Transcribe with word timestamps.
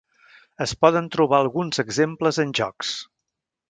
Es 0.65 0.73
poden 0.85 1.11
trobar 1.17 1.43
alguns 1.43 1.85
exemples 1.87 2.43
en 2.47 2.59
jocs. 2.63 2.99